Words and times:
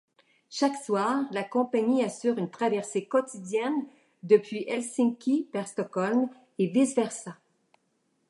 Chaque 0.49 0.77
soir, 0.83 1.27
la 1.29 1.43
compagnie 1.43 2.03
assure 2.03 2.39
une 2.39 2.49
traversée 2.49 3.05
quotidienne 3.05 3.85
depuis 4.23 4.65
Helsinki 4.67 5.47
vers 5.53 5.67
Stockolm 5.67 6.27
et 6.57 6.65
vice-versa. 6.69 7.37